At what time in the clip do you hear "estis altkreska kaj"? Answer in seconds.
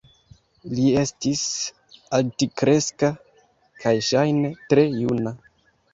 1.01-3.95